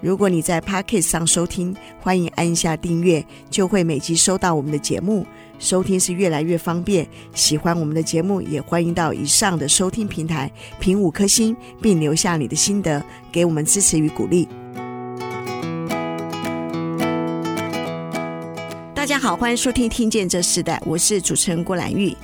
[0.00, 5.26] 如果你在 Podcast 上收听，欢迎按下订阅，就会每集收到我们的节目。
[5.58, 7.06] 收听是越来越方便。
[7.34, 10.50] 喜欢我们的节目，也欢迎到以上的收听平台
[10.80, 14.48] 评五颗星，并留下你的心得，给我们支持与鼓励。
[18.94, 22.16] 大家好，欢迎收听《听见这时代》，我是主持人郭兰玉。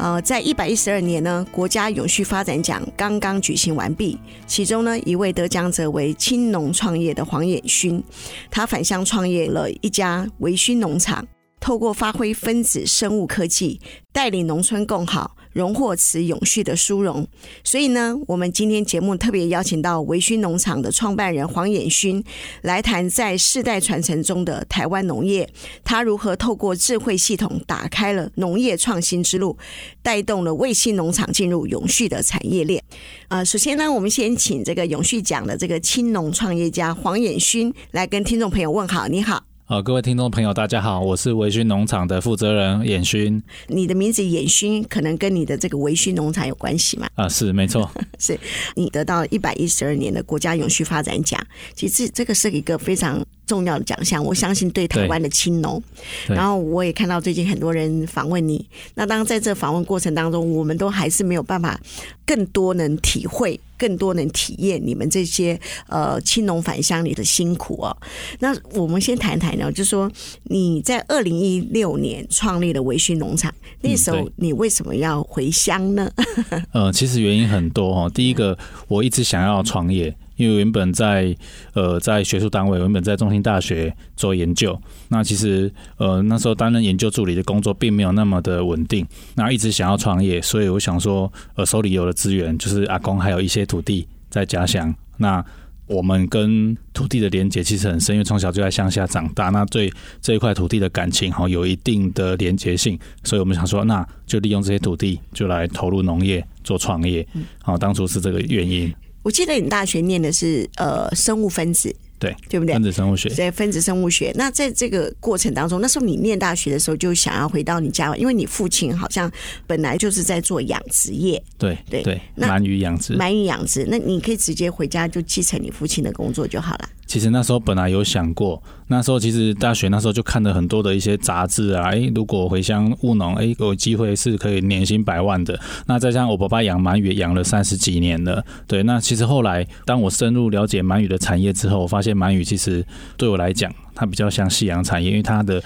[0.00, 8.02] 呃，在一百一十二年呢，国家永续发展奖刚刚举行完毕，其中呢，一位得奖者为青农创业的黄衍勋，
[8.50, 11.22] 他返乡创业了一家微醺农场。
[11.60, 13.78] 透过发挥分子生物科技，
[14.10, 17.26] 带领农村更好，荣获此永续的殊荣。
[17.64, 22.22] 所以呢，我们今天节目特别邀请到维勋农场的创办人黄衍勋
[22.62, 25.48] 来谈在世代传承中的台湾农业，
[25.84, 29.56] 他如何透过智慧系统打开了农业创新之路，
[30.02, 32.82] 带动了卫星农场进入永续的产业链。
[33.28, 39.08] 啊、呃，首先呢，我们先请这个永续奖的这个青农创业家黄衍勋来跟听众朋友问好。
[39.08, 39.49] 你好。
[39.70, 43.40] 好，各位听众朋友，大家好，我是微醺农场的负责人衍勋。
[43.68, 47.08] 你的名字衍勋，可能跟你的这个微醺农场有关系嘛？
[47.14, 48.36] 啊，是没错， 是
[48.74, 51.40] 你得到一百一十二年的国家永续发展奖，
[51.72, 55.80] 其实这个是一个非常重要的奖项，我相信对台湾的青农。
[56.26, 61.78] 然后我也看到最近很多人访问你，那当然在这访问过程当中，我们都还是没有办法
[62.26, 63.60] 更多能体会。
[63.80, 67.96] 更多能体验你们这些呃青农返乡里的辛苦哦。
[68.40, 70.10] 那我们先谈谈呢，就是说
[70.44, 73.50] 你在二零一六年创立了微醺农场，
[73.80, 76.12] 那时候你为什么要回乡呢？
[76.50, 78.10] 嗯、 呃，其实原因很多哦。
[78.14, 78.58] 第一个，
[78.88, 80.14] 我一直想要创业。
[80.40, 81.36] 因为原本在
[81.74, 95.44] 呃在学术单位，原本在中兴大学做研究，那其实呃那时候担任研究助理的工作并没有那么的稳定，那一直想要创业，所以我想说，呃手里有的资源，就是阿公还有一些土地在家乡，那
[95.86, 99.92] 我们跟土地的连接其实很深，因为从小就在乡下长大，那对
[100.22, 107.26] 这一块土地的感情哈有一定的连结性，所以我们想说，那就利用这些土地，就来投入农业做创业，
[107.60, 108.90] 好，当初是这个原因。
[109.22, 112.74] 我记得你大学念的是呃生物分子，对对不对？
[112.74, 114.32] 分子生物学，对分子生物学。
[114.34, 119.30] 那在这个过程当中，那时候你念大学的时候就想要回到你家，因为你父亲好像
[119.66, 123.86] 本来就是在做养殖业，对对对，鳗鱼养殖，鳗鱼养殖。
[123.90, 126.88] 那你可以直接回家就继承你父亲的工作就好了。
[127.10, 135.58] 其实那时候本来有想过，那时候其实大学那时候就看了很多的一些杂志啊，诶，如果回乡务农，哎，有机会是可以年薪百万的。
[135.86, 145.60] 那再加上我爸爸养鳗鱼养了三十几年了，对，那其实后来当我深入了解鳗鱼的产业之后，我发现鳗鱼其实对我来讲，它比较像夕阳产业，因为它的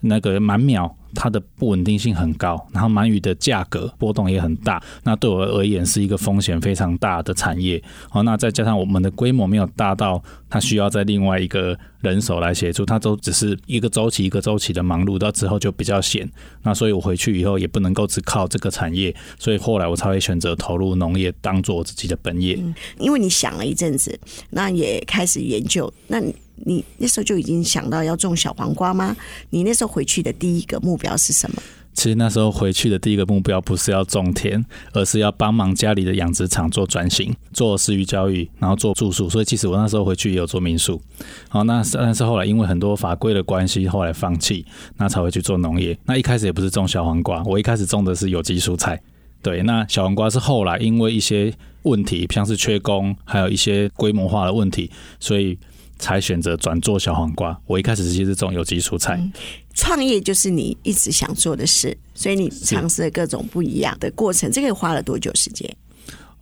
[0.00, 0.94] 那个满秒。
[1.14, 7.82] 它的不稳定性很高，然后鳗鱼的价格波动也很大，那对我而言是一个风险非常大的产业。
[8.10, 16.30] 好，那再加上我们的规模没有大到它需要在另外一个人手来协助，它都只是一个周期一个周期的忙碌，到之后就比较闲。
[16.62, 22.62] 那所以我回去以后也不能够只靠这个产业，所以后来我才会选择投入农业当做我自己的本业。
[22.98, 24.20] 因为你想了一阵子，
[24.50, 26.20] 那也开始研究，那
[26.64, 26.84] 你。
[26.96, 29.16] 那时候就已经想到要种小黄瓜吗？
[29.50, 31.62] 你那时候回去的第一个目标是什么？
[31.94, 39.28] 其实那时候回去的第一个目标不是要种田，而是要帮忙家里的养殖场做转型，做私域教育，然后做住宿。
[39.28, 41.02] 所以其实我那时候回去也有做民宿。
[41.48, 44.64] 好，那但是后来因为很多法规的关系，后来放弃，
[44.96, 45.98] 那才会去做农业。
[46.04, 49.00] 那一开始也不是种小黄瓜，我一开始种的是有机蔬菜。
[49.42, 51.52] 对，那小黄瓜是后来因为一些
[51.82, 55.58] 问题，像是缺工，还有一些规模化的问题，所以。
[55.98, 57.58] 才选择转做小黄瓜。
[57.66, 59.16] 我一开始其实是种有机蔬菜。
[59.20, 59.32] 嗯，
[59.74, 64.50] 创业就是你一直想做的事，所以你尝试了各种不一样的过程。
[64.50, 65.68] 这个花了多久时间？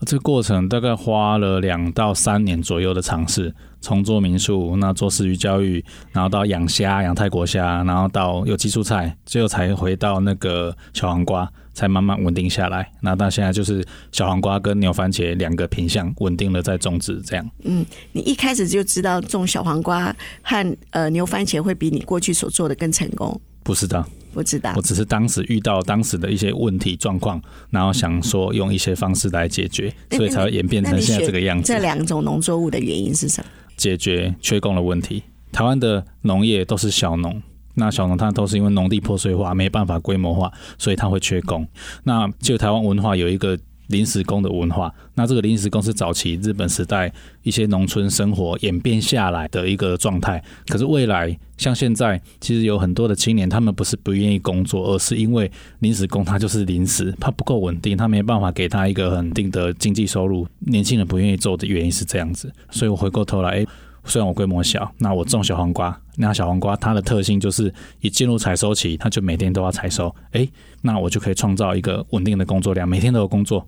[0.04, 5.82] 这个过程大概花了两到三年左右的尝试，从做民宿，那做食鱼教育，
[6.12, 11.50] 然后到养虾，养泰国虾，然后到有机蔬菜，最后才回到那个小黄瓜。
[11.76, 12.90] 才慢慢稳定下来。
[13.02, 17.46] 那到现在就是小黄瓜跟牛番茄两个品相稳定的在种植，这样。
[17.64, 23.38] 嗯，你一开始就知道种小黄瓜和呃牛番茄会比你过去所做的更成功？
[23.62, 24.02] 不知道，
[24.36, 24.74] 不知道。
[24.76, 27.40] 我只是当时遇到当时的一些问题状况，
[27.70, 31.72] 然后想说用一些方式来解决，所以才会演变成现在这个样子。
[31.72, 33.48] 这两种农作物的原因是什么？
[33.78, 35.22] 解决缺工的问题。
[35.50, 37.42] 台湾的农业都是小农。
[37.78, 41.66] 那小农他都是因为农地破碎化，没办法规模化，所以他会缺工。
[42.04, 44.92] 那就台湾文化有一个临时工的文化。
[45.14, 47.12] 那这个临时工是早期日本时代
[47.42, 50.42] 一些农村生活演变下来的一个状态。
[50.66, 60.46] 可是未来像现在，其实有很多的青年，他们不是不愿意工作，而是因为临时工他就是临时，他不够稳定，他没办法给他一个很定的经济收入。
[60.60, 62.52] 年轻人不愿意做的原因是这样子。
[62.70, 63.66] 所以我回过头来，哎。
[64.06, 70.48] 虽然我规模小，那我种小黄瓜，那小黄瓜它的特性就是一进入采收期，它就每天都要采收，诶，
[70.82, 73.66] 那我就可以创造一个稳定的工作量，每天都有工作。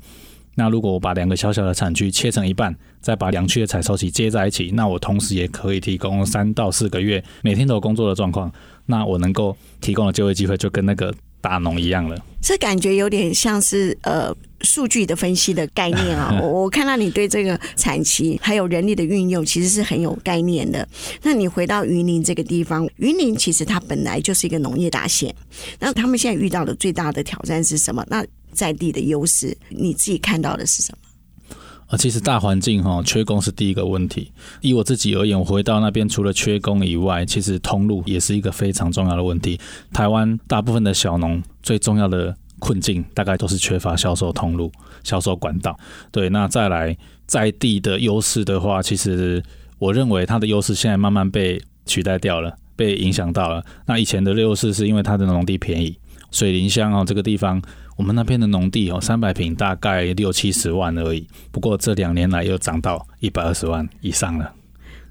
[0.54, 8.50] 那如果我把两个小小的产区切成一半，再把两区的采收期接在一起，那我同时也可以提供三到四个月每天都有工作的状况，
[8.86, 12.16] 那我能够提供的就业机会就跟那个大农一样了。
[12.40, 14.34] 这感觉有点像是呃。
[14.62, 20.86] 数据的分析的概念啊， 我我看到你对这个产期还有人力的运用，其实是很有概念的。
[21.22, 25.34] 那你回到云林这个地方，云林其实它本来就是一个农业大县，
[25.78, 28.04] 那他们现在遇到的最大的挑战是什么？
[28.08, 31.54] 那在地的优势，你自己看到的是什么？
[31.86, 34.32] 啊，其实大环境哈，缺工是第一个问题。
[34.60, 39.58] 以我自己而言，我回到那边除了缺工以外，其实通路也是一个非常重要的问题。
[39.92, 42.36] 台湾大部分的小农最重要的。
[42.58, 44.70] 困境大概都是缺乏销售通路、
[45.02, 45.78] 销售管道。
[46.10, 46.96] 对，那再来
[47.26, 49.42] 在地的优势的话，其实
[49.78, 53.64] 我认为它的优势现在慢慢被取代掉了，被影响到了。
[53.86, 55.98] 那以前的优势是因为它的农地便宜，
[56.30, 57.62] 水林乡哦这个地方，
[57.96, 61.26] 我们那边的农地哦三百平大概六七十万而已。
[61.50, 64.52] 不过这两年来又涨到一百二十万以上了，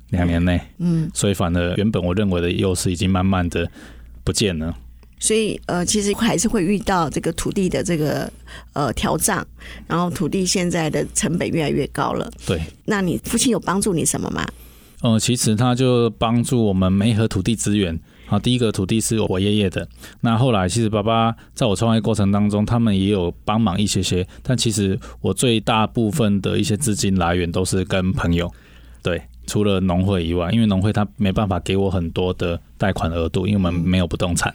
[0.10, 3.70] 两年内，嗯，所以反而原本我认为的优势已经慢慢的
[4.24, 4.76] 不见了。
[5.20, 8.32] 所以，呃，其实还是会遇到这个土地的这个
[8.74, 9.46] 呃调涨，
[9.88, 12.32] 然后土地现在的成本越来越高了。
[12.46, 14.48] 对，那你父亲有帮助你什么吗？
[15.02, 18.00] 呃，其实他就帮助我们媒合土地资源。
[18.28, 19.88] 好，第一个土地是我爷爷的，
[20.22, 28.52] 那后来其实爸爸在我创业过程当中，他们也有帮忙一些些，但其实我最大部分的一些资金来源都是跟朋友。
[29.02, 34.54] 对，除了农会以外，因为农会他没办法给我很多的贷款额度，因为我们没有不动产。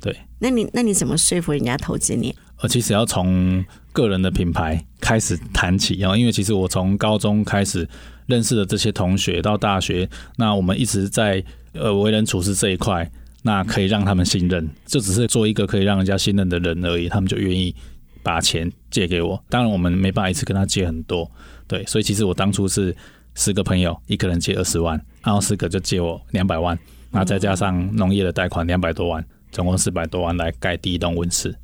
[0.00, 2.34] 对，那你那你怎么说服人家投资你？
[2.60, 7.86] 呃，其实要从个人的品牌开始谈起，然后因为其实我从高中开始
[8.26, 13.10] 认识的这些同学到大学，那我们一直在呃为人处事这一块，
[13.42, 17.74] 那可以让他们信任，就只是做一个可以让人家信任的人而已，他们就愿意
[18.22, 19.42] 把钱借给我。
[19.50, 21.30] 当然我们没办法一次跟他借很多，
[21.66, 22.94] 对，所以其实我当初是
[23.34, 26.78] 十个朋友，一个人借二十万，然后十个就借我两百万，
[27.10, 29.22] 那再加上农业的贷款两百多万。
[29.56, 31.56] 总共四百多万来盖第一栋温室，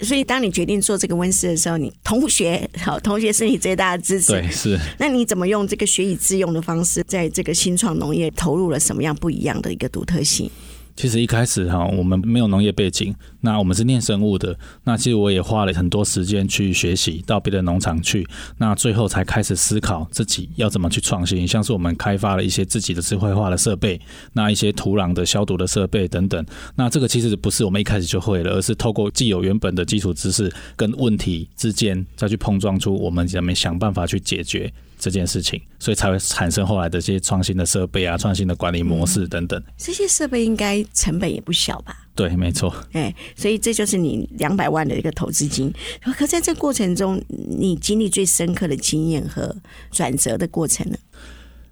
[0.00, 4.32] 所以当你决定做这个温室的时候，你同学好，同学是你最大的支持。
[4.32, 4.78] 对，是。
[4.98, 10.50] 那你怎么用这个学以致用的方式，在这个新创农业投入了什么样不一样的一个独特性？
[10.98, 14.58] 其实一开始哈，我们没有农业背景，那我们是念生物的。
[14.82, 21.46] 那其实我也花了很多时间去学习，到别的农场去，那最后才开始思考自己要怎么去创新。
[21.46, 24.00] 像是我们开发了一些自己的智慧化的设备，
[24.32, 26.44] 那一些土壤的消毒的设备等等。
[26.74, 34.72] 那这个其实不是我们一开始就会了，而是透过既有原本的基础知识跟问题之间再去碰撞出我们怎么想办法去解决。
[34.98, 39.62] 这件事情，所以才会产生后来的这些创新的设备啊、创新的管理模式等等。
[39.76, 41.96] 这些设备应该成本也不小吧？
[42.14, 42.74] 对，没错。
[42.92, 45.72] 哎，所以这就是你两百万的一个投资金。
[46.16, 49.54] 可在这过程中，你经历最深刻的经验和
[49.92, 50.98] 转折的过程呢？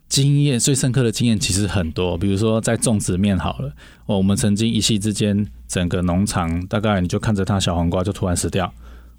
[0.09, 3.73] 经验最深刻的经验其实很多，比如说在种植面好了，
[4.07, 8.73] 我们曾经一夕之间，整个农场大概你就看着它小黄瓜就突然死掉。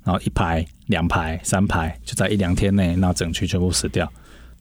[0.07, 4.09] 然后一排、两排、三排，就在一两天内，那整区全部死掉。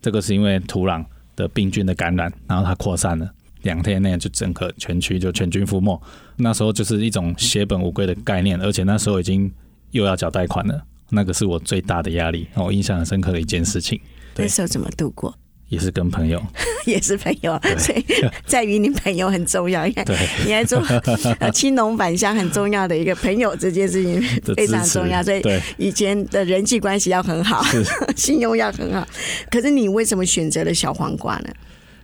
[0.02, 1.04] 这个是因为土壤
[1.36, 3.30] 的病菌的感染，然后它扩散了，
[3.62, 6.02] 两天内就整个全区就全军覆没。
[6.34, 9.48] 那时候就是一种血本无归的概念，而且那时候已经
[9.92, 14.00] 又要缴贷款了，那个是我最大的压力，我印象很深刻的一件事情。
[14.34, 15.32] 那时候怎么度过？
[15.68, 16.40] 也是跟朋友，
[16.86, 18.04] 也是朋友，所以
[18.46, 19.84] 在于你朋友很重要。
[19.84, 20.04] 你看，
[20.46, 20.80] 你还做
[21.52, 24.22] 青龙返乡很重要的一个朋友，这件事情
[24.54, 25.22] 非常重要。
[25.22, 25.42] 所以
[25.76, 27.64] 以前的人际关系要很好，
[28.14, 29.06] 信用要很好。
[29.50, 31.48] 可是你为什么选择了小黄瓜呢？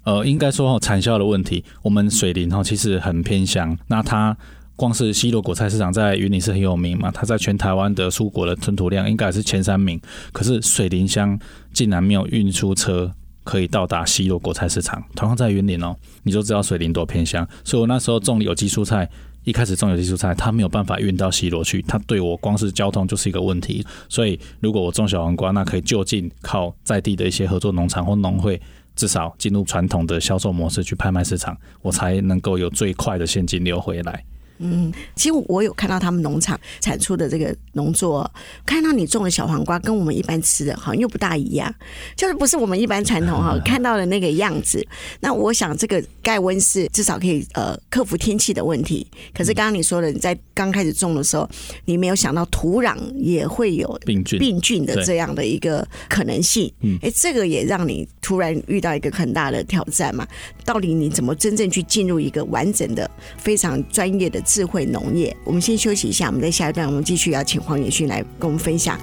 [0.05, 1.65] 呃，应该说哦，产销的问题。
[1.83, 4.37] 我们水林哈其实很偏乡，那它
[4.75, 10.01] 光是西螺果菜市场在云林是很有名嘛，它在全台湾的蔬果的吞吐量应该是前三名。
[10.33, 11.39] 可是水林乡
[11.73, 13.13] 竟然没有运输车。
[13.45, 17.47] 可以到达西螺果菜市场，同样在云林哦，你就知道水林多偏乡。
[17.65, 19.09] 所以我那时候种有机蔬菜，
[19.45, 23.85] 一开始种有机蔬菜，它没有办法运到西螺去，它对我光是交通就是一个问题。
[24.09, 28.61] 所以如果我种小黄瓜，那可以就近靠在地的一些合作农场或农会，
[28.95, 34.25] 至少进入传统的销售模式去拍卖市场，我才能够有最快的现金流回来。
[34.59, 38.31] 嗯，其实我有看到他们农场产出的这个农作，
[38.65, 41.75] 看到你种的小黄瓜跟我们一般吃的好像又不大一样，
[42.15, 44.87] 就是不是我们一般传统哈看到的那个样子。
[45.21, 49.07] 那我想这个盖温室至少可以呃克服天气的问题。
[49.35, 51.49] 可是刚刚你说的，你在刚开始种的时候，
[51.85, 56.73] 你没有想到土壤也会有病菌病菌的这样的一个可能性。
[56.83, 60.27] 嗯，哎，这个也让你突然遇到一个很大的挑战嘛？
[60.65, 64.41] 到底你怎么真正去进入一个完整的、非常专业的？
[64.45, 68.99] 智慧农业，我们先休息一下，我们在下一段我们继续邀请黄延勋来跟我们分享。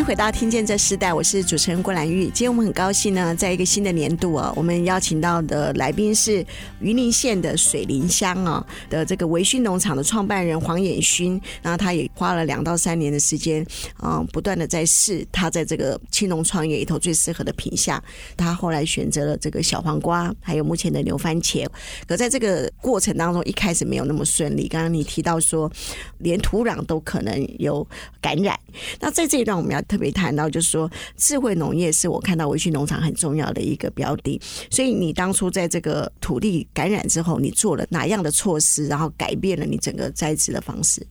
[0.00, 2.24] 迎回到《听见这时代》，我是主持人郭兰玉。
[2.24, 6.44] 今天我们很高兴呢，在一个新的年度啊，我们邀请到的来宾是
[6.80, 11.38] 云林县的水林乡啊的这个维勋农场的创办人黄衍勋。
[11.60, 13.62] 然后他也花了两到三年的时间，
[13.98, 18.02] 啊，不断的在试他在这个青农创业里头最适合的品相。
[18.38, 21.66] 他后来选择了这个小黄瓜，还有目前的牛番茄。
[22.08, 24.66] 可在这个过程当中，一开始没有那么顺利。
[24.66, 25.70] 刚刚你提到说，
[26.16, 27.86] 连土壤都可能有
[28.18, 28.58] 感染。
[28.98, 34.40] 那在这一段，我们要特别谈到，就是说，智慧农业是我看到维勋农场很重要的一个标的。
[34.70, 41.04] 所以，你当初在这个土地感染之后，你做了哪样的措施，然后改变了你整个栽植的方式？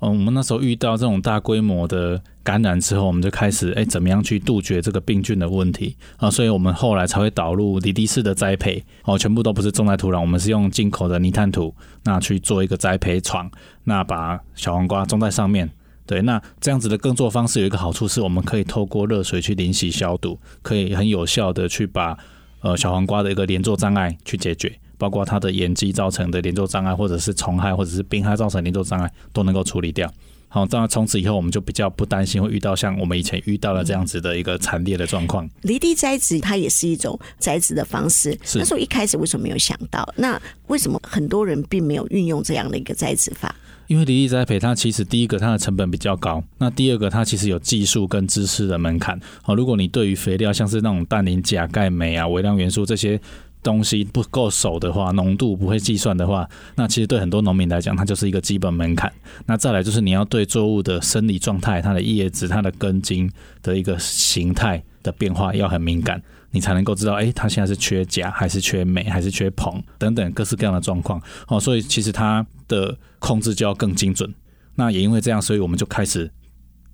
[0.00, 6.30] 嗯，我们那时候遇到这种大规模的感染之后，我们就开始哎，怎么样去杜绝这个病菌的问题啊？
[6.30, 13.50] 所以我们后来才会导入离地式的栽培哦，全部都不是种在土壤，我们是用进口的泥炭土，那去做一个栽培床，
[13.84, 15.70] 那把小黄瓜种在上面。
[16.06, 22.16] 对，那这样子的耕作方式有一个好处是，我们可以透过热水去淋洗消毒，可以很有效的去把
[22.60, 30.12] 呃小黄瓜的一个连作障碍去解决，包括它的盐基造成的连作障碍，或者是虫害，或者是病害造成连作障碍，都能够处理掉。
[30.54, 35.50] 好，当然从此以后我们就比较不担心会遇到像我们以前遇到的这样子的一个惨烈的状况。
[35.62, 40.08] 离地栽植它也是一种栽植的方式，那时候一开始为什么没有想到？
[40.16, 43.52] 那为什么很多人并没有运用这样的一个栽植法？
[43.88, 49.20] 因为离地栽培，它其实第一个它的成本比较高，那第二个它其实有技术跟知识的门槛。
[49.42, 53.20] 好，如果你对于肥料像是那种氮磷钾钙镁啊、微量元素这些
[53.64, 59.12] 东西不够熟的话，浓度不会计算的话，那其实对很多农民来讲，它就是一个基本门槛。
[59.46, 63.28] 那再来就是你要对作物的生理状态、它的叶子、它的根茎
[63.62, 66.22] 的一个形态的变化要很敏感。
[66.50, 74.32] 你才能够知道，哎，它现在是缺钾还是缺镁还是缺硼等等各式各样的状况哦，所以其实它的控制就要更精准。
[74.76, 76.30] 那也因为这样，所以我们就开始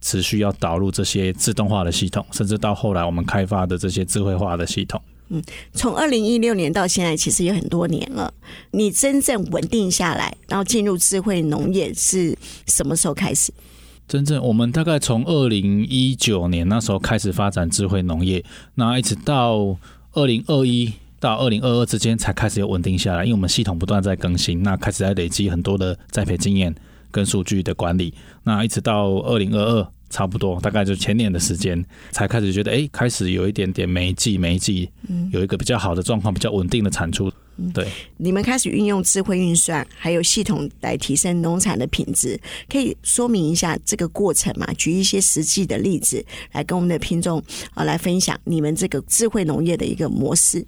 [0.00, 5.02] 持续要导入这些自动化的系统，甚至到后来我们开发的这些智慧化的系统。
[5.30, 8.32] 嗯，从二零一六年到现在，其实有很多年了。
[8.72, 13.52] 你真正稳定下来，然后进入智慧农业是什么时候开始？
[14.08, 18.44] 真正我们大概从二零一九年那时候开始发展智慧农业，
[18.74, 19.76] 那一直到
[20.14, 26.74] 二零二一到二零二二之间才开始有稳定下来，因为我们系统不断在更新，那开始在累积很多的栽培经验
[27.12, 34.90] 跟数据的管理，那一直到二零二二差不多大概就前年的时间才开始觉得，哎，开始有一点点每一季每一季
[35.32, 37.32] 有一个比较好的状况，比较稳定的产出。
[37.74, 37.86] 对，
[38.16, 44.66] 你们开始运用智慧运算，还有系统来提升农产的品质，可以说明一下这个过程嘛？
[44.78, 47.42] 举一些实际的例子来跟我们的听众
[47.74, 50.66] 啊来分享你们这个智慧农业的一个模式。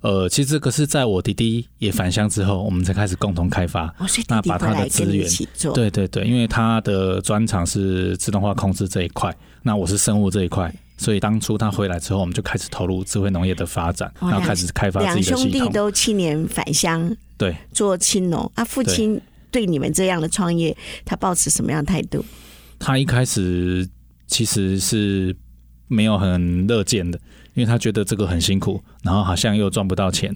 [0.00, 3.86] 呃，其实这个是在我弟弟也返乡之后，我们才开始共同开发。
[3.98, 5.74] 哦，所以弟弟会来跟你一起做。
[5.74, 10.74] 对对对，因为他的专长是自动化控制这一块，那我是生物这一块。
[10.96, 15.44] 所以当初他回来之后，我们就开始投入智慧农业的发展，然后开始开发自己的系统。
[15.44, 18.50] 两兄弟都七年返乡，对，做青农。
[18.54, 19.18] 啊，父亲
[19.50, 22.22] 对你们这样的创业，他抱持什么样的态度？
[22.78, 23.88] 他一开始
[24.26, 25.34] 其实是
[25.88, 27.18] 没有很乐见的，
[27.54, 30.34] 因为他觉得这个很辛苦，然后好像又赚不到钱。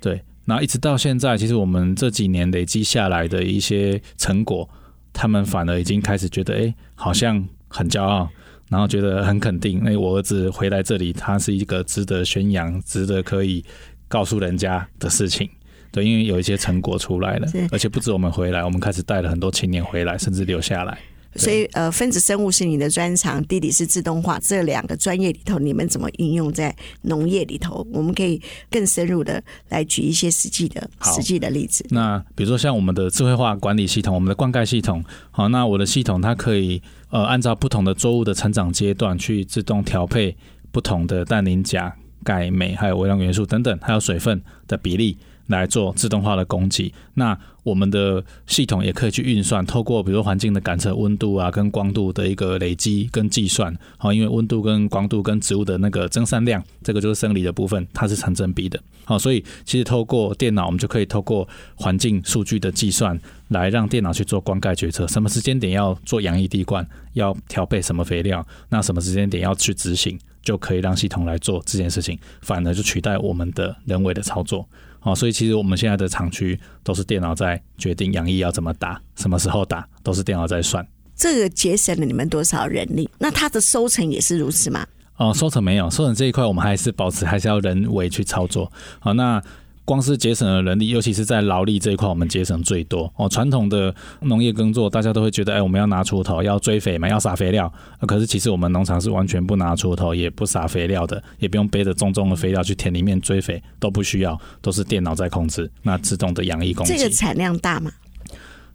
[0.00, 4.68] 对，然后一直到现在，其实我们这几年累积下来的一些成果，
[5.12, 8.28] 他们反而已经开始觉得，哎，好像很骄傲。
[8.68, 13.64] 然后觉得很肯定，哎我儿子回来这里，他是一个值得宣扬、值得可以
[14.08, 15.48] 告诉人家的事情。
[15.92, 20.98] 对，因为有一些成果出来了，而且不止我们回来，我们开始带了很多青年回来，甚至留下来。
[21.36, 27.86] 所以，呃，分子生物是你的专长，地理是自动化，这两个专业里头，你们怎么应用在农业里头？
[27.92, 28.40] 我们可以
[28.70, 31.84] 更深入的来举一些实际的、实际的例子。
[31.90, 40.36] 那比如说像我们的智慧化管理系统，我们的灌溉系统，好，那我的系统它可以呃按照不同的作物的成长阶段去自动调配
[40.72, 45.16] 不同的氮磷钾钙镁还有微量元素等等，还有水分的比例。
[45.46, 46.92] 来做自动化的供给。
[47.14, 53.76] 那我们的系统也可以去运算，透过比如环境的感测温度啊，跟光度的一个累积跟计算。
[53.98, 58.80] 好，因为温度跟光度跟植物的那个增散量，这个就是生理的部分，它是成正比的。
[59.04, 65.06] 好，所以其实透过电脑，我们就可以透过环境数据的计算，来让电脑去做灌溉决策。
[65.08, 74.68] 什么时间点要做养液滴灌，要调配什么肥料，那什么时间点要去执行，就可以让系统来做这件事情，反而就取代我们的人为的操作。
[75.06, 80.84] 好，所以其实我们现在的厂区都是电脑在决定杨毅要怎么打，什么时候打，都是电脑在算。
[81.14, 83.08] 这个节省了你们多少人力？
[83.20, 84.84] 那它的收成也是如此吗？
[85.16, 88.72] 哦，收成没有，收成这一块我们还是保持还是要人为去操作。
[88.98, 89.40] 好，那
[89.86, 93.10] 光是节省了人力，尤其是在劳力这一块，我们节省最多。
[93.16, 97.72] 哦，传统的农业耕作，大家都会觉得，哎，我们要拿锄头，要追肥嘛，要撒肥料。
[98.00, 106.96] 可是其实我们农场是完全不拿锄头，也不撒肥料的，也不用背着重重的肥料去田里面追肥，都不需要，都是电脑在控制，那自动的养育供给。
[106.96, 107.90] 这个产量大吗？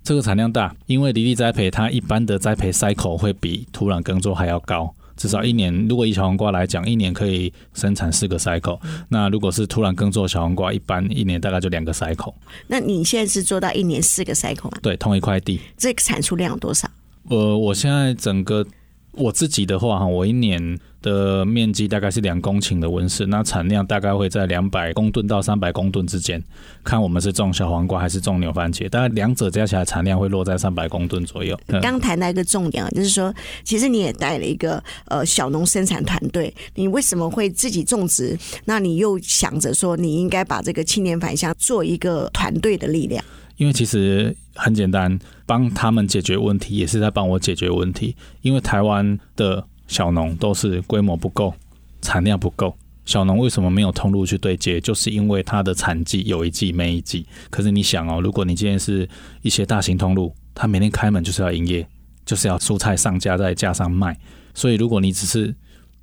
[0.04, 4.92] 这个产量大，因为离地栽培它一般的栽培 cycle 会比土壤耕作还要高，
[5.22, 5.88] 至少一年。
[5.88, 8.80] 如果以小黄瓜来讲，一年可以生产四个 cycle。
[9.10, 12.34] 那如果是突然耕作小黄瓜，一般一年大概就两个 cycle。
[12.66, 14.80] 那你现在是做到一年四个 cycle 吗？
[14.82, 15.60] 对，同一块地。
[15.78, 16.90] 这个产出量有多少？
[17.30, 18.66] 呃，我现在整个。
[19.14, 26.42] 我自己的话哈，我一年的面积大概是两公顷的温室，那产量大概会在两百公吨到三百公吨之间，
[26.84, 31.60] 看我们是种小黄瓜还是种牛番茄，大概两者加起来产量会落在三百公吨左右。
[31.82, 38.38] 刚谈到一个重点啊，就是说，其实你也带了一个呃小农生产团队，你为什么会自己种植？
[38.66, 43.22] 那你又想着说，你应该把这个青年返乡做一个团队的力量？
[43.62, 48.16] 因为其实很简单，帮他们解决问题，也是在帮我解决问题。
[48.42, 51.54] 因为台湾的小农都是规模不够，
[52.02, 52.76] 产量不够。
[53.06, 54.82] 小农为什么没有通路去对接？
[54.82, 57.24] 就是因为它的产季有一季没一季。
[57.52, 59.08] 可是你想哦，如果你今天是
[59.44, 61.88] 一些大型通路，它每天开门就是要营业，
[62.26, 64.18] 就是要蔬菜上架在架上卖。
[64.56, 65.54] 所以如果你只是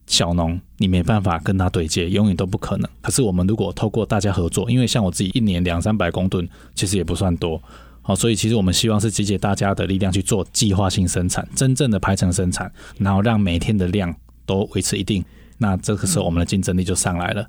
[0.08, 2.90] 小农，你没办法跟他对接，永远都不可能。
[3.00, 7.62] 可是我们如果透过大家合作，因为像我自己一年两三百公吨，其实也不算多，
[8.02, 14.12] 好，所以其实我们希望是集结大家的力量去做计划性生产，真正的排程生产，然后让每天的量
[14.46, 15.22] 都维持一定，
[15.58, 17.46] 那这个时候我们的竞争力就上来了。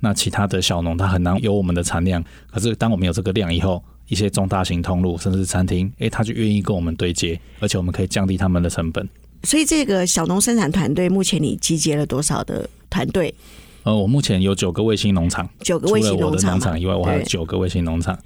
[0.00, 9.06] 那其他的小农他很难有我们的产量，可是当我们有这个量以后，一些中大型通路甚至是餐厅，诶，他就愿意跟我们对接，而且我们可以降低他们的成本。
[9.42, 13.34] 所以这个小农生产团队目前你集结了多少的团队？
[13.84, 18.18] 呃，我目前有九个卫星农场，九个卫星农场，场以外，我还有九个卫星农场。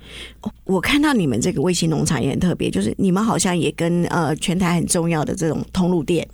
[0.65, 6.27] 我看到你们这个卫星农场也很特别，就是你们好像也跟呃全台很重要的这种通路店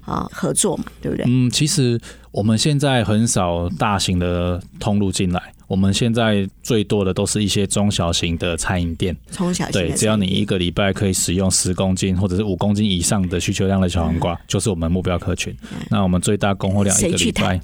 [0.00, 1.24] 啊合作嘛，对不对？
[1.28, 2.00] 嗯，其实
[2.32, 5.52] 我们现在很少大型的通路进来。
[5.72, 15.50] 我们现在最多的都是一些中小型的餐饮店，中小型对，只要你一个礼拜可以使用十公斤或者是五公斤以上的需求量的小黄瓜，嗯、就是我们目标客群。
[15.62, 17.58] 嗯、那我们最大供货量一个礼拜，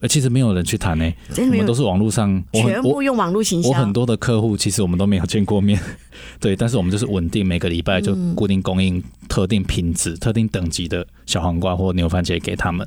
[0.00, 3.70] 呃，其实没有人去谈呢、欸，我们都是网络上，全部用网络行销。
[3.70, 5.80] 我很多的客户其实我们都没有见过面，
[6.38, 12.86] 对，但是我们就是稳定每个礼拜就固定供应特定品质、嗯、特定等级的小黄瓜或牛番茄给他们。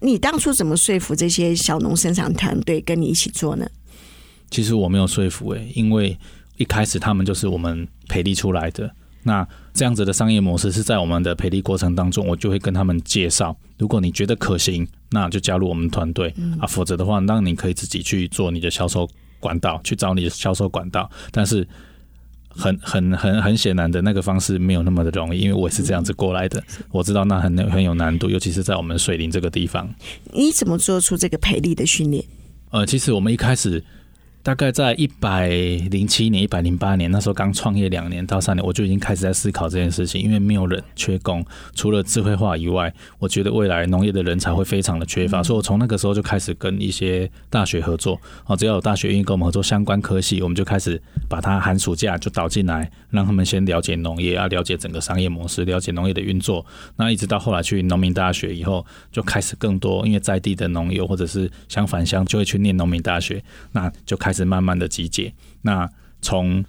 [0.00, 3.64] 你当初怎么说服这些小农生产团队跟你一起做呢？
[4.50, 6.18] 其实我没有说服诶，因为
[6.56, 8.90] 一开始他们就是我们培力出来的。
[9.22, 13.54] 那这样子的商业模式是在我们的培力过程当中，我就会跟他们介绍。
[13.76, 19.06] 如果你觉得可行，那就加入我们团队啊；否则的话，那你可以自己去做你的销售
[19.38, 21.10] 管道，去找你的销售管道。
[21.30, 21.68] 但是
[22.48, 26.62] 很很很很显然的那个方式没有那么的容易，因为我也是这样子过来的。
[26.90, 29.86] 我知道那很很有难度，尤其是在我们水林这个地方。
[30.32, 32.24] 你怎么做出这个培力的训练？
[32.70, 33.84] 呃，其实我们一开始。
[34.42, 40.20] 大概在一百零七年、一百零八年那时候刚创业两年到三年，我就已经开始在思考这件事情。
[40.22, 45.42] 因为没有人缺工，除了智慧化以外，我觉得未来农业的人才会非常的缺乏。
[45.42, 48.18] 所以我从那个时候就开始跟一些大学合作。
[48.46, 56.64] 哦，只要有大学愿意跟我们合作相关科系，我们就开始把它寒暑假就导进来，让他们先了解农业，要了解整个商业模式，了解农业的运作。
[56.96, 64.29] 那一直到后来去农民大学以后，就开始更多，因为在地的农友或者是想返乡，就会去念农民大学，那就开始。
[64.30, 65.90] 开始慢慢的集结，那
[66.22, 66.64] 从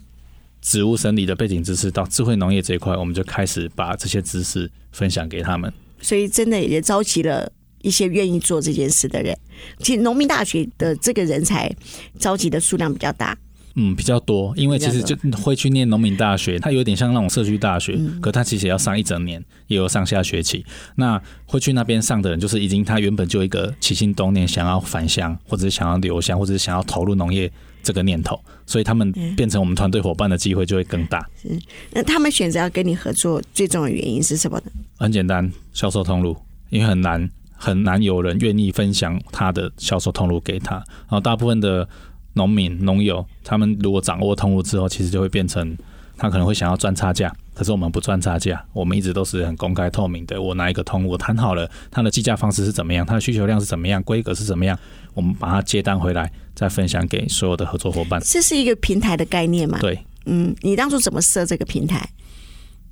[0.61, 5.71] 植物生理的背景知识到智慧农业这一块，我们就开始把这些知识分享给他们。
[6.01, 7.51] 所以真的也召集了
[7.83, 9.37] 一些愿意做这件事的人。
[9.77, 11.71] 其实农民大学的这个人才
[12.17, 13.37] 召集的数量比较大。
[13.75, 20.65] 嗯，比较多，因为其实就会去念农民大学，它有点像那种社区大学，嗯、可它其实也要上一整年，也有上下学期。
[20.95, 31.25] 那会去那边上的人，就是已经他原本就一个起心动念，想要返乡，或者是想要留乡，或者是想要投入农业这个念头，所以他们变成我们团队伙伴的机会就会更大。
[31.41, 31.49] 是，
[31.91, 34.71] 那他们选择要跟你合作最重要的原因是什么呢？
[34.97, 36.37] 很简单，销售通路，
[36.69, 40.75] 因为很难很难有人愿意分享他的销售通路给他。
[40.75, 41.87] 然后大部分的
[42.33, 45.77] 农民农友，他们如果掌握通路之后，其实就会变成
[46.17, 47.33] 他可能会想要赚差价。
[47.53, 50.41] 可是我们不赚差价，我们一直都是很公开透明的。
[50.41, 54.77] 我拿一个通，我谈好了它的计价方式是怎么样，它的需求量是怎么样，规格是怎么样，
[55.13, 58.19] 我们把它接单回来，再分享给所有的合作伙伴。
[58.23, 59.77] 这是一个平台的概念吗？
[59.79, 62.09] 对，嗯，你当初怎么设这个平台？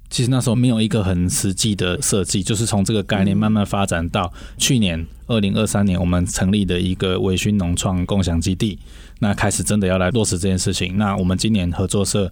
[0.09, 8.79] 其实那时候没有一个很实际的设计，就是从这个概念慢慢发展到去年二零二三年，我们成立的一个微醺农创共享基地，
[9.19, 10.97] 那开始真的要来落实这件事情。
[10.97, 12.31] 那我们今年合作社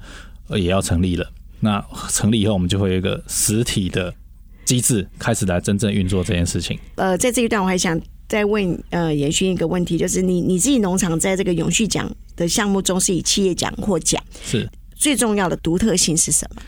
[0.49, 1.29] 也要成立了。
[1.59, 4.13] 那成立以后，我们就会有一个实体的
[4.65, 6.79] 机制，开始来真正运作这件事情。
[6.95, 16.61] 呃，在这一段，我还想再问呃延勋一个问题，就是你你自己农场在这个永续奖的项目中是以企业奖获奖，是最重要的独特性是什么？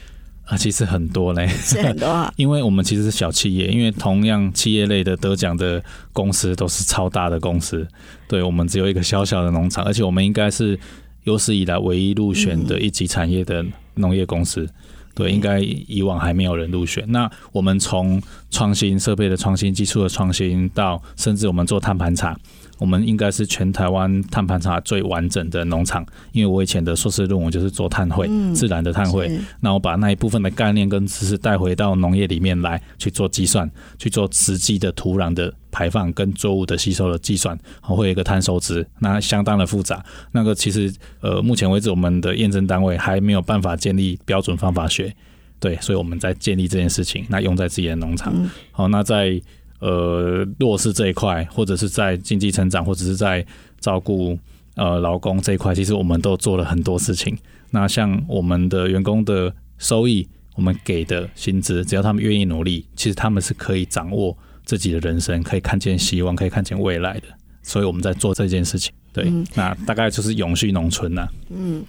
[0.50, 5.82] 啊，其实很多嘞，是很多啊， 因为我们其实是小企业，因为同样企业类的得奖的
[6.12, 7.88] 公司都是超大的公司，
[8.28, 10.78] 对，我们只有一个小小的农场，而且我们应该是
[11.24, 13.66] 有史以来唯一入选的一级产业的。
[13.96, 14.66] 农业公司，
[15.14, 17.04] 对，应该以往还没有人入选。
[17.10, 22.34] 那我们从创新设备的创新、技术的创新，到甚至我们做碳盘查。
[22.80, 29.30] 我们应该是全台湾碳盘查最完整的农场，因为我以前的硕士论文就是做碳汇，自然的碳汇。
[29.60, 40.04] 那我把那一部分的概念跟知识带回到农业里面来去做计算，去做实际的土壤的排放跟作物的吸收的计算，会有一个碳收值，那相当的复杂。
[40.32, 45.14] 那个其实呃，目前为止我们的验证单位还没有办法建立标准方法学，
[45.60, 48.34] 对，所以我们在建立这件事情，那用在自己的农场。
[48.72, 49.42] 好，那在。
[49.80, 53.46] 呃，弱势这一块，或者是在经济成长，或者是在
[53.80, 54.38] 照顾
[54.76, 57.38] 呃劳工这一块，其实我们都做了很多事情。
[57.72, 67.28] 那像我们的员工的收益，我们给的薪资，只要他们愿意努力，其实他们是可以掌握自己的人生，可以看见希望，可以看见未来的。
[67.64, 68.94] 所以我们在做这件事情。
[69.22, 71.32] 对，嗯、那大概就是永续农村呐、啊。
[71.50, 71.84] 嗯，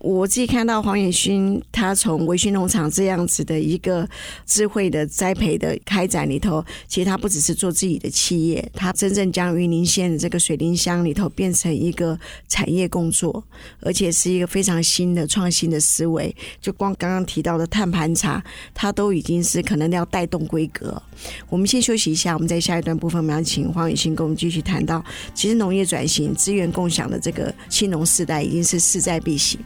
[0.00, 4.08] 我自己看到黄延勋他从微醺农场这样子的一个
[4.44, 12.18] 智慧的栽培的开展里头，其实他不只是做自己的企业，他真正将云林县的这个水林乡里头变成一个
[12.48, 13.42] 产业工作，
[13.80, 16.34] 而且是一个非常新的创新的思维。
[16.60, 18.42] 就光刚刚提到的碳盘查，
[18.74, 21.00] 他都已经是可能要带动规格。
[21.48, 26.64] 我们先休息一下，我们在下一段部分，我们要请黄延勋跟我们继续谈到，其实农业转型资源。
[26.74, 29.58] 共享的这个青龙世代已经是势在必行，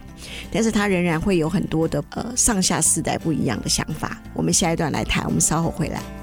[0.52, 4.22] 但是他仍然会有很多的呃上下世代不一样的想法。
[4.34, 6.17] 我们下一段来谈，我们稍后回来。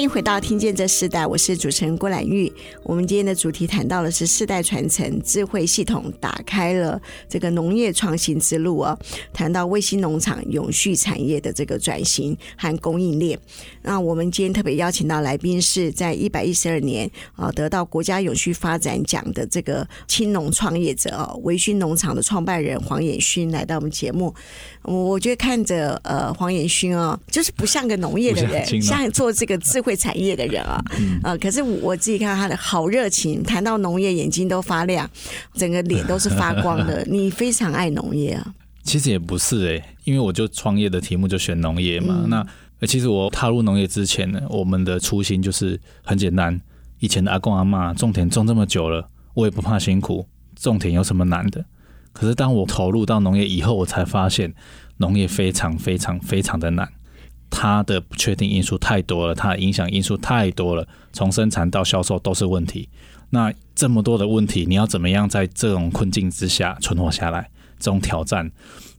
[0.00, 2.50] 欢迎回到《听见这世代》，我是主持人郭兰玉。
[2.84, 8.98] 我们今天的主题谈到的是世代传承，智慧系统打开了这个农业创新之路哦。
[9.30, 13.38] 谈到卫星农场永续产业的这个转型和供应链。
[13.82, 24.34] 那我们今天特别邀请到来宾是在一百一十二年啊得到国家永续发展奖的这个青农创业者哦，微醺农场的创办人黄衍勋来到我们节目。
[24.80, 29.78] 我觉得看着呃黄衍勋哦，就是不像个农业的人，像做这个智。
[29.90, 30.80] 会产业的人啊，
[31.24, 35.08] 呃，可是我自己看到他的好热情，谈到农业眼睛都发亮，
[35.54, 37.04] 整个脸都是发光的。
[37.10, 38.54] 你非常爱农业啊？
[38.84, 42.20] 其实也不是哎、欸，因为我就创业的题目就选农业嘛。
[42.22, 42.46] 嗯、
[42.78, 46.60] 那其实我踏入农业之前呢，我们的初心就是很简单。
[47.00, 51.64] 以前的阿公阿妈种田种这么久了，我也不怕辛苦，种田有什么难的？
[52.12, 54.54] 可是当我投入到农业以后，我才发现
[54.98, 56.88] 农业非常非常非常的难。
[57.50, 62.88] 它的不确定因素太多了，它的影响因素太多了，从生产到销售都是问题。
[63.30, 67.50] 那这么多的问题，你要怎么样在这种困境之下存活下来？
[67.78, 68.50] 这种挑战，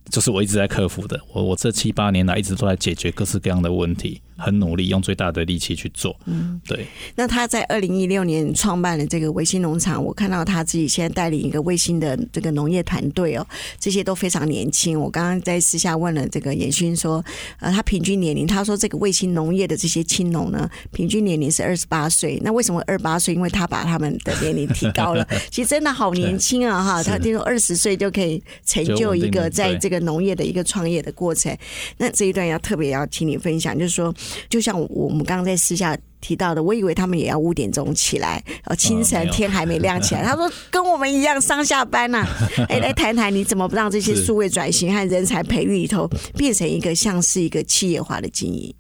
[0.10, 1.20] 就是我一直在克服的。
[1.34, 4.22] 我我这七八年来一直都在解决各式各样的问题。
[4.42, 6.16] 很努力，用最大的力气去做。
[6.26, 6.86] 嗯，对。
[7.16, 13.48] 那他在二零一六年创办了这个卫星农场，我看到他自己现在带领一个卫星的这个农业团队哦，
[13.80, 15.00] 这些都非常年轻。
[15.00, 17.24] 我刚刚在私下问了这个严勋说，
[17.60, 22.40] 呃，他平均年龄，他说这个卫星农业的这些青农呢，平均年龄是二十八岁。
[22.44, 23.36] 那为什么二十八岁？
[23.36, 25.28] 因为他把他们的年龄提高了。
[25.52, 27.04] 其实真的好年轻啊，哈！
[27.04, 31.56] 他听说二十岁就可以成就一个在这个农业的一个创业的过程。
[31.98, 34.14] 那这一段要特别要请你分享，就是说。
[34.50, 40.24] 就像我们刚刚在私下提到的，我以为他们也要五点钟起来，呃，清晨天还没亮起来。
[40.24, 42.28] 他说 跟我们一样上下班呐、啊。
[42.70, 48.74] 哎，来 谈谈你怎么让这些数位转型和人才培育里头变成一个像是一个企业化的经营？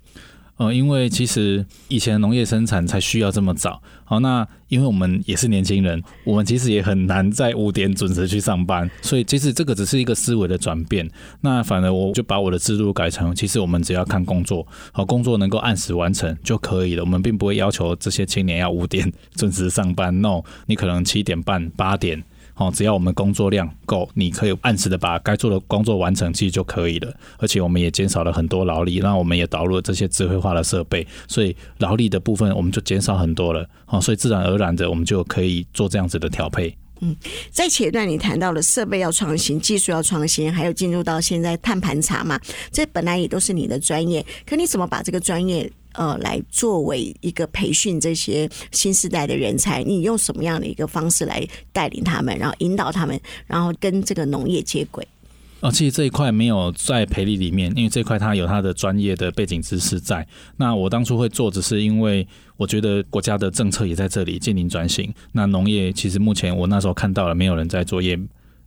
[0.61, 3.81] 呃，因为其实以前农业生产才需要这么早。
[4.03, 11.09] 好，那因为我们也是年轻人，我们其实也很难在五点准时去上班，所以其实这个只是一个思维的转变。
[11.39, 17.03] 那反而我就把我的制度改成，其实我们只要看工作，好，工作能够按时完成就可以了。
[17.03, 22.23] 我们并不会要求这些青年要五点 准时上班，no，你可能七点半、八点。
[22.55, 27.13] 哦，只要我们工作量够，你可以按时的把该做的工作完成，其实就可以了。
[27.37, 33.67] 而且我们也减少了很多劳力，那我们也导入了这些智慧化的设备，所以劳力的部分我们就减少很多了。
[33.87, 36.75] 哦，所以自然而然的，我们就可以做这样子的调配。
[37.03, 37.15] 嗯，
[37.49, 42.39] 在前段你谈到了设备要创新，技术要创新，还有进入到现在碳盘查嘛，
[42.71, 45.71] 这本来也都是你的专业，可你怎么把这个专业？
[45.93, 55.07] 呃，来作为一个培训这些新时代的人才，你用什么样的一个方式来带领他们，然后引导他们，然后跟这个农业接轨？
[55.59, 60.27] 哦，其实这一块没有在培力里面，因为这块它有它的专业的背景知识在。
[60.57, 62.27] 那我当初会做，只是因为
[62.57, 65.13] 我觉得国家的政策也在这里进行转型。
[65.33, 68.19] 那农业其实目前我那时候看到了，没有人在作业。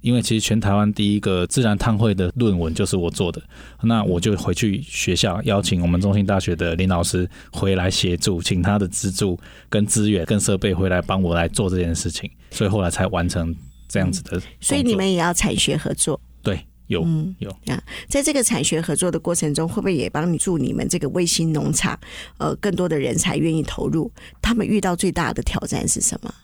[0.04, 3.42] 因为其实全台湾第一个自然碳汇的论文就是我做的，
[3.82, 9.40] 那我就回去学校邀请我们中兴大学的林老师回来协助，请他的资助
[9.70, 13.56] 跟资源跟设备回来帮我来做这件事情，所以后来才完成
[13.88, 14.38] 这样子的。
[14.60, 16.20] 所以你们也要产学合作？
[16.42, 21.98] 对，有嗯有啊，在这个产学合作的过程中，会不会也帮你助你们这个卫星农场
[22.36, 24.12] 呃更多的人才愿意投入？
[24.42, 26.34] 他们遇到最大的挑战是什么？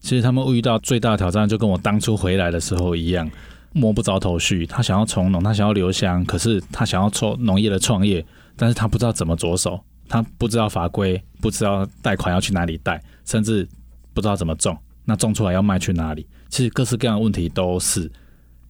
[0.00, 3.30] 其实他们遇到最大的挑战，就跟我当初回来的时候一样，
[3.72, 4.66] 摸不着头绪。
[4.66, 8.24] 他想要从农，他想要留乡，可是他想要做农业的创业，
[8.56, 13.68] 但是他不知道怎么着手，他不知道法规，不知道贷款要去哪里贷，甚至
[14.14, 16.26] 不知道怎么种，那种出来要卖去哪里？
[16.48, 18.10] 其实各式各样的问题都是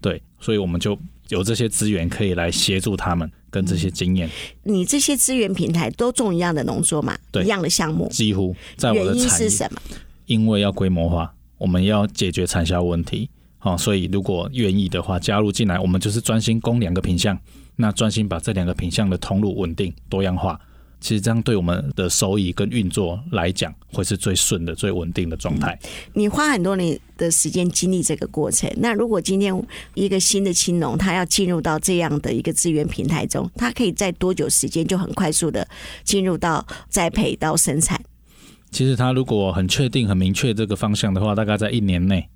[0.00, 4.28] 对，所以我们就有这些资源可以来协助他们，跟这些经验。
[4.64, 7.16] 你这些资源平台都种一样的农作嘛？
[7.30, 9.20] 对，一样的项目，几乎在我的产业。
[9.20, 9.80] 原因是什么？
[10.28, 17.36] 因为要规模化，我们要解决产销问题，好，所以如果愿意的话，加入进来，我们就是专心供两个品项，
[17.76, 20.60] 那专心把这两个品项的通路稳定多样化，
[21.00, 25.78] 其实这样对我们的收益跟运作来讲，会是最顺的、最稳定的状态。
[26.12, 35.66] 你花很多年的时间经历这个过程，那如果今天一个新的青农，他要进入到这样的一个资源平台中，他可以在多久时间就很快速的
[36.04, 37.98] 进入到栽培到生产？
[38.70, 42.28] 其实他如果很确定、很明确这个方向的话，大概在一年内、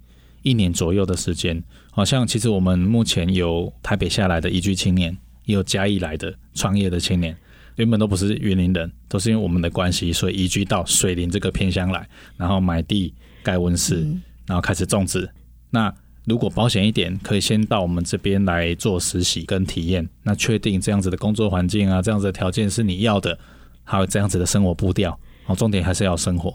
[0.42, 1.62] 一年左右的时间。
[1.90, 7.36] 好像其实我们目前有台北下来的移居青年，也有嘉义来的创业的青年，
[7.76, 14.06] 原本都不是云林人，都是因为我们的关系，所以移居到水林这个偏乡来，然后买地盖温室，
[14.46, 15.28] 然后开始种植。
[15.68, 23.38] 那如果保险一点，可以先到我们这边来做实习跟体验，那确定这样子的工作环境啊，这样子的条件是你要的，
[23.84, 25.18] 还有这样子的生活步调。
[25.46, 26.54] 哦，重点还是要生活。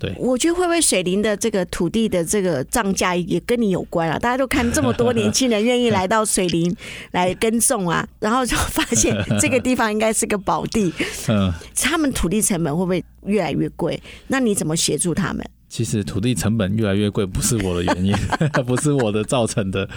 [0.00, 4.16] 对，我觉得会不会水林的这个土地的这个涨价也跟你有关啊？
[4.16, 6.72] 大家都看这么多年轻人愿意来到水林
[7.10, 10.92] 来耕种啊，然后就发现这个地方应该是个宝地。
[11.26, 14.00] 嗯，他们土地成本会不会越来越贵？
[14.28, 15.44] 那你怎么协助他们？
[15.68, 18.14] 其实土地成本越来越贵不是我的原因，
[18.64, 19.88] 不是我的造成的，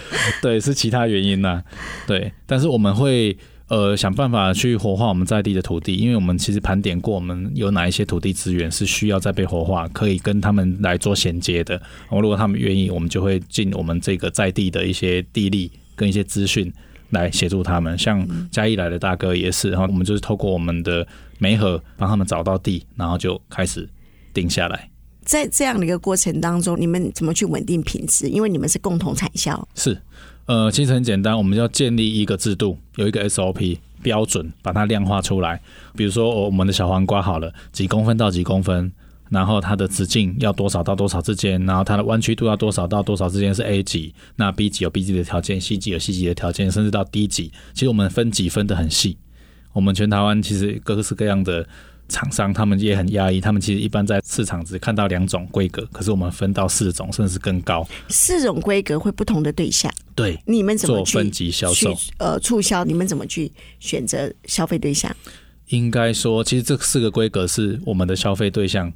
[0.42, 1.64] 对，是其他原因呐、啊。
[2.08, 3.38] 对，但是我们会。
[3.72, 11.82] 呃，想办法去活化我们在地的土地，因为我们其实盘点过，我们有哪一些土地资源是需要再被活化，可以跟他们来做衔接的。
[12.10, 16.70] 如果他们愿意，我们就会尽我们这个在地的一些地利跟一些资讯
[17.12, 17.98] 来协助他们。
[17.98, 21.08] 像嘉义来的大哥也是，然后我们就是透过我们的
[21.40, 23.88] 媒合帮他们找到地，然后就开始
[24.34, 24.90] 定下来。
[25.24, 28.28] 在这样的一个过程当中，你们怎么去稳定品质？
[28.28, 29.66] 因为你们是共同产销。
[29.76, 29.98] 是。
[30.52, 35.62] 呃，其实很简单，我们要建立一个制度，有一个 SOP 标准，把它量化出来。
[35.96, 38.92] 比如说，我们的小黄瓜好了，几公分到几公分，
[39.30, 47.50] 然后它的直径要多少到多少之间，然后它的弯曲度要多少到多少之间是 A 级，那 B 级有 B 级的条件，C 级有 C 级的条件，甚至到 D 级。
[47.74, 49.18] 其实我们分级分得很细。
[49.72, 51.66] 我们全台湾其实各式各样的。
[52.12, 57.88] 厂商他们也很压抑，他们其实一般在市场只看到两种规格，可是我们分到四种，甚至更高。
[58.10, 61.96] 四种规格会不同的对象，对，你们怎么去做分级销售？
[62.18, 65.10] 呃，促销，你们怎么去选择消费对象？
[65.70, 68.92] 应该说，其实这四个规格是我们的消费对象，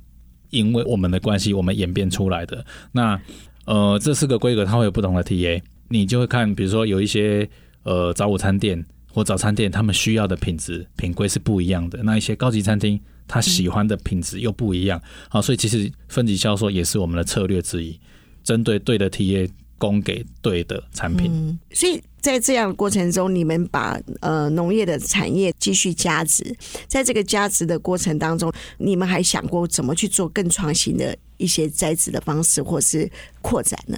[0.49, 2.65] 因为我们的关系，我们演变出来的。
[2.91, 3.19] 那
[3.65, 7.49] 呃，这四个规格它会有不同的 TA，你就会看，比如说有一些
[7.83, 8.85] 呃早午餐店。
[9.15, 12.03] 或早餐店，他们需要的品质品规是不一样的。
[12.03, 15.01] 那一些高级餐厅，他喜欢的品质又不一样。
[15.29, 17.97] 好，所以其实分级销售也是我们的策略之一，
[18.43, 21.31] 针对对的 TA 供给对的产品。
[21.31, 26.53] 嗯，所以在这样的过程中，你们把呃农业的产业继续加值，
[26.85, 33.09] 在这个加值的过程当中，你们还想过怎么去做更创新的一些栽植的方式，或是
[33.41, 33.97] 扩展呢？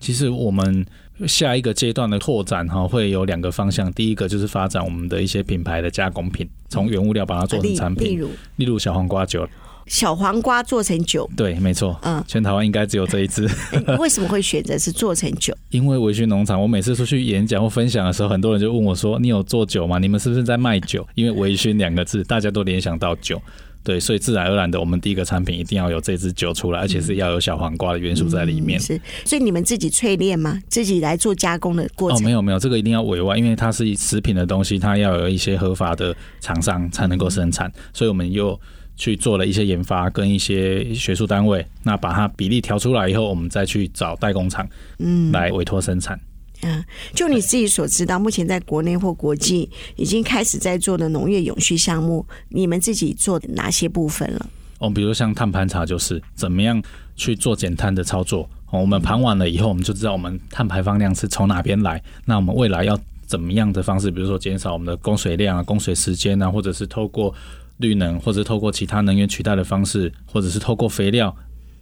[0.00, 0.84] 其实我们
[1.26, 3.92] 下一个阶段的拓展哈，会有两个方向。
[3.92, 9.48] 第一个就是发展我们的一些品牌的加工品，从原物料把它做成产品，例如例如小黄瓜酒。
[9.86, 13.48] 小黄瓜做成酒，对，没错，嗯，全台湾应该只有这一支。
[13.98, 15.52] 为什么会选择是做成酒？
[15.70, 19.98] 因为微醺农场，我每次出去演讲或分享的时候，很多人就问我说：“你有做酒吗？
[19.98, 23.42] 你们是不是在卖酒？”因为微醺两个字，大家都联想到酒，
[23.82, 28.78] 对，所以自然而然的，我们第一个产品一定要有这支酒出来，而且是要有小黄瓜的元素在里面。
[28.78, 30.60] 嗯、是，所以你们自己淬炼吗？
[30.68, 32.18] 自己来做加工的过程？
[32.18, 38.58] 哦，没有没有，这个一定要委外，因为它是食品的东西，它要有一些合法的厂商才能够生产，所以我们又。
[38.96, 46.14] 去做了一些研发，跟一些学术单位，那把它比例调出来以后，我们再去找代工厂，嗯，来委托生产。
[46.18, 46.20] 嗯，
[46.62, 54.46] 嗯就你自己所知道，目前在国内或国际已经开始在做的农业永续项目，你们自己做哪些部分了？
[54.78, 56.82] 哦，比如像碳盘查，就是怎么样
[57.16, 58.48] 去做减碳的操作。
[58.70, 62.02] 我们盘完了以后，我们就知道我们碳排放量是从哪边来。
[62.24, 67.34] 那我们未来要怎么样的方式，比如说减少我们的供水量啊、供水时间啊，或者是透过
[67.78, 71.34] 绿能，或者透过其他能源取代的方式，或者是透过肥料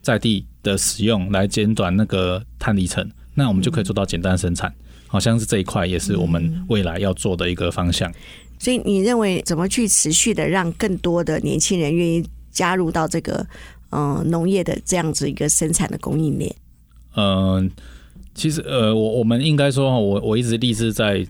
[0.08, 4.72] 在地的使用来减短那个碳里程，那我们就可以做到简单生产。
[5.06, 8.10] 好像是这一块也是我们未来要做的一个方向。
[8.58, 13.46] 所以你认为怎么去持续的让更多的年轻人愿意加入到这个
[13.90, 16.54] 嗯农业的这样子一个生产的供应链？
[17.16, 17.70] 嗯，
[18.34, 21.26] 其实呃，我我们应该说，我我一直立志在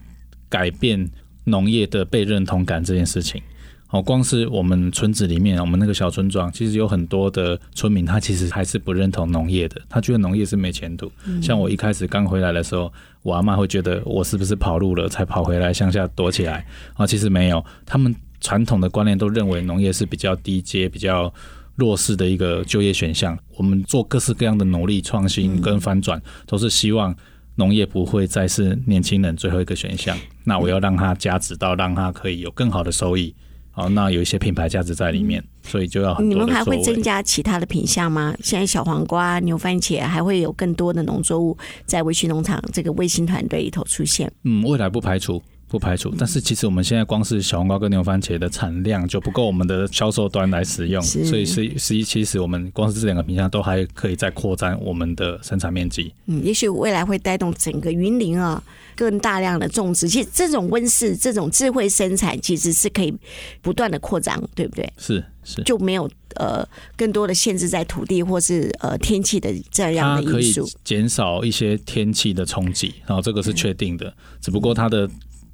[0.48, 1.10] 改变
[1.44, 3.42] 农业的被认同感这件事情。
[3.90, 11.10] 哦，光是我们村子里面，我们那个小村庄，其实有很多的村民，他其实还是不认同农业的，他觉得农业是没前途。
[11.24, 16.66] 嗯、像我一开始刚回来的时候，我阿妈会觉得我是不是跑路了，才跑回来乡下躲起来？
[16.94, 21.32] 啊，其实没有，他们传统的观念都认为农业是比较低阶、比较
[21.74, 23.38] 弱势的一个就业选项。
[23.56, 27.16] 我们做各式各样的努力、创新跟翻转，都是希望
[27.54, 30.14] 农业不会再是年轻人最后一个选项。
[30.44, 33.34] 那我要让他加值到，让他可以有更好的收益。
[33.78, 36.18] 哦，那有一些品牌价值在里面，所以就要。
[36.18, 38.34] 你们还会增加其他的品项吗？
[38.42, 44.30] 现在小黄瓜、牛番茄还会有更多的农作物在微醺农场这个卫星团队里头出现。
[44.42, 45.40] 嗯，未来不排除。
[45.68, 56.12] 不排除，但是其实我们现在光是小黄瓜跟牛番茄的产量就不够我们的销售端来使用，所以是实际其实我们光是这两个品项都还可以再扩展我们的生产面积。
[56.26, 58.62] 嗯，也许未来会带动整个云林啊
[58.96, 60.08] 更大量的种植。
[60.08, 63.14] 其实这种温室、这种智慧生产其实是可以
[63.60, 64.90] 不断的扩张，对不对？
[64.96, 75.08] 是是，就没有呃更多的限制在土地或是呃天气的这样的因素，减少一些天气的冲击，然后这个是确定的，只不过它的。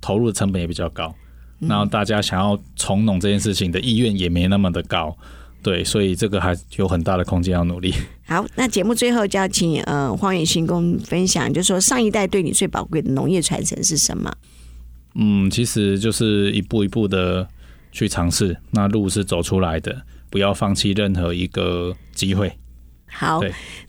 [0.05, 1.15] 投入的成本也比较高，
[1.61, 5.17] 然后大家想要从农这件事情的意愿也没那么的高，
[5.63, 7.95] 对，所以这个还有很大的空间要努力。
[8.27, 14.31] 好，那节目最后就要请呃荒野行工分享，就是说上一代对你最宝贵的农业传承是什么？
[15.15, 17.49] 嗯，其实就是一步一步的
[17.91, 22.53] 去尝试，那路是走出来的，不要放弃任何一个机会。
[23.07, 23.41] 好，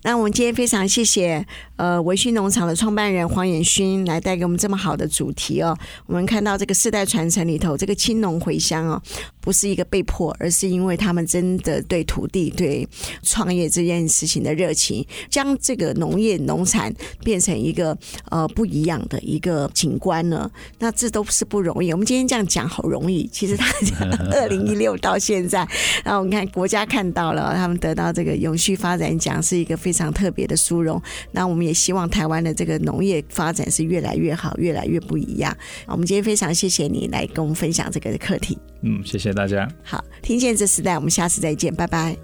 [0.04, 1.44] 那我们今天非常谢谢
[1.76, 5.76] 呃维新农场的创办人黄远勋来带给我们这么好的主题哦。
[6.06, 9.02] 我们看到这个世代传承里头，这个青农回乡哦，
[9.40, 12.88] 不是一个被迫，而是因为他们真的对土地、对
[13.24, 17.98] 创业这件事情的热情，将这个农业农产变成一个
[18.30, 20.50] 呃不一样的一个景观呢。
[20.78, 21.92] 那这都是不容易。
[21.92, 23.66] 我们今天这样讲好容易，其实他
[24.32, 25.68] 二零一六到现在，
[26.04, 29.06] 然后我们看国家看到了，他们得到这个永续发展。
[29.16, 35.56] 奖是一个非常特别的殊荣，那我们也希望台湾的这个农业发展是越来越好越来越不一样。
[35.88, 38.58] 我们今天非常谢谢你来跟我们分享这个课题。
[38.82, 39.68] 嗯谢谢大家。
[39.84, 42.16] 好听见这时代我们下次再见拜拜。